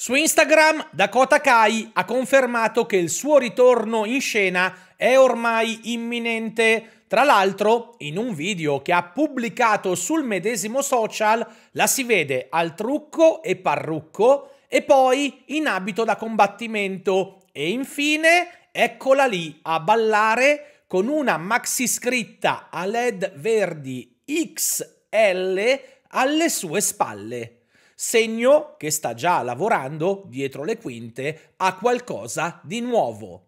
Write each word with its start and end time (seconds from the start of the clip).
Su 0.00 0.14
Instagram 0.14 0.90
Dakota 0.92 1.40
Kai 1.40 1.90
ha 1.94 2.04
confermato 2.04 2.86
che 2.86 2.96
il 2.96 3.10
suo 3.10 3.36
ritorno 3.36 4.04
in 4.04 4.20
scena 4.20 4.94
è 4.94 5.18
ormai 5.18 5.92
imminente. 5.92 7.02
Tra 7.08 7.24
l'altro, 7.24 7.96
in 7.98 8.16
un 8.16 8.32
video 8.32 8.80
che 8.80 8.92
ha 8.92 9.02
pubblicato 9.02 9.96
sul 9.96 10.22
medesimo 10.22 10.82
social, 10.82 11.44
la 11.72 11.88
si 11.88 12.04
vede 12.04 12.46
al 12.48 12.76
trucco 12.76 13.42
e 13.42 13.56
parrucco 13.56 14.52
e 14.68 14.82
poi 14.82 15.42
in 15.46 15.66
abito 15.66 16.04
da 16.04 16.14
combattimento 16.14 17.46
e 17.50 17.68
infine 17.68 18.68
eccola 18.70 19.26
lì 19.26 19.58
a 19.62 19.80
ballare 19.80 20.84
con 20.86 21.08
una 21.08 21.38
maxi 21.38 21.88
scritta 21.88 22.68
a 22.70 22.86
led 22.86 23.32
verdi 23.34 24.22
XL 24.24 25.80
alle 26.10 26.48
sue 26.48 26.80
spalle 26.80 27.57
segno 28.00 28.76
che 28.76 28.92
sta 28.92 29.12
già 29.12 29.42
lavorando 29.42 30.22
dietro 30.26 30.62
le 30.62 30.78
quinte 30.78 31.54
a 31.56 31.74
qualcosa 31.74 32.60
di 32.62 32.80
nuovo. 32.80 33.46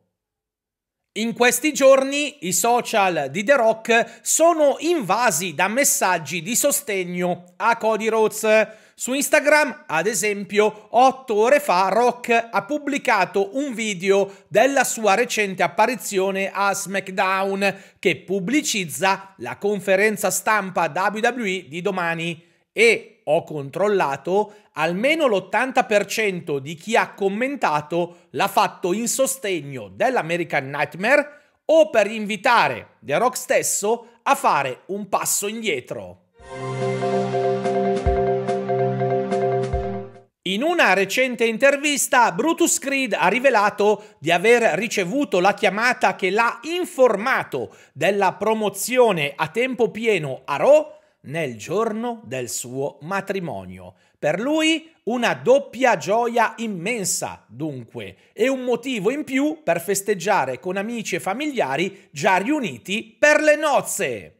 In 1.18 1.34
questi 1.34 1.72
giorni 1.72 2.48
i 2.48 2.52
social 2.52 3.28
di 3.30 3.44
The 3.44 3.54
Rock 3.54 4.18
sono 4.22 4.74
invasi 4.80 5.54
da 5.54 5.68
messaggi 5.68 6.42
di 6.42 6.56
sostegno 6.56 7.44
a 7.58 7.76
Cody 7.76 8.08
Rhodes. 8.08 8.66
Su 8.96 9.12
Instagram, 9.12 9.84
ad 9.86 10.08
esempio, 10.08 10.88
otto 10.90 11.36
ore 11.36 11.60
fa 11.60 11.88
Rock 11.88 12.48
ha 12.50 12.64
pubblicato 12.64 13.56
un 13.56 13.72
video 13.72 14.34
della 14.48 14.82
sua 14.82 15.14
recente 15.14 15.62
apparizione 15.62 16.50
a 16.52 16.74
SmackDown 16.74 17.82
che 18.00 18.16
pubblicizza 18.16 19.34
la 19.38 19.58
conferenza 19.58 20.28
stampa 20.30 20.92
WWE 20.92 21.66
di 21.68 21.80
domani 21.80 22.48
e 22.72 23.20
ho 23.24 23.44
controllato, 23.44 24.54
almeno 24.72 25.26
l'80% 25.26 26.58
di 26.58 26.74
chi 26.74 26.96
ha 26.96 27.12
commentato 27.14 28.26
l'ha 28.30 28.48
fatto 28.48 28.92
in 28.92 29.08
sostegno 29.08 29.88
dell'American 29.88 30.68
Nightmare 30.68 31.38
o 31.66 31.90
per 31.90 32.06
invitare 32.06 32.96
The 33.00 33.18
Rock 33.18 33.36
stesso 33.36 34.06
a 34.22 34.34
fare 34.34 34.82
un 34.86 35.08
passo 35.08 35.46
indietro. 35.46 36.24
In 40.44 40.64
una 40.64 40.94
recente 40.94 41.44
intervista, 41.44 42.32
Brutus 42.32 42.78
Creed 42.78 43.12
ha 43.12 43.28
rivelato 43.28 44.16
di 44.18 44.32
aver 44.32 44.76
ricevuto 44.76 45.38
la 45.38 45.54
chiamata 45.54 46.16
che 46.16 46.30
l'ha 46.30 46.58
informato 46.62 47.76
della 47.92 48.32
promozione 48.32 49.32
a 49.36 49.46
tempo 49.48 49.90
pieno 49.90 50.42
a 50.46 50.56
Raw 50.56 50.98
nel 51.22 51.56
giorno 51.56 52.22
del 52.24 52.48
suo 52.48 52.98
matrimonio. 53.02 53.94
Per 54.18 54.38
lui 54.38 54.90
una 55.04 55.34
doppia 55.34 55.96
gioia 55.96 56.54
immensa, 56.58 57.44
dunque, 57.48 58.16
e 58.32 58.48
un 58.48 58.62
motivo 58.64 59.10
in 59.10 59.24
più 59.24 59.62
per 59.62 59.80
festeggiare 59.80 60.58
con 60.58 60.76
amici 60.76 61.16
e 61.16 61.20
familiari 61.20 62.08
già 62.10 62.36
riuniti 62.36 63.16
per 63.18 63.40
le 63.40 63.56
nozze. 63.56 64.39